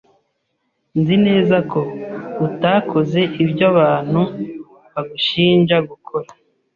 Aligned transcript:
Nzi 0.99 1.15
neza 1.27 1.57
ko 1.71 1.81
utakoze 2.45 3.21
ibyo 3.43 3.63
abantu 3.73 4.21
bagushinja 4.93 5.77
gukora. 5.89 6.27